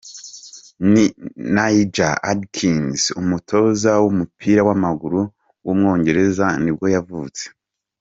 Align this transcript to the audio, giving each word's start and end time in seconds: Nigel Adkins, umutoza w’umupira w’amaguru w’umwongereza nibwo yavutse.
Nigel 1.55 2.15
Adkins, 2.31 3.01
umutoza 3.21 3.91
w’umupira 4.03 4.61
w’amaguru 4.67 5.19
w’umwongereza 5.65 6.45
nibwo 6.63 6.87
yavutse. 6.95 7.43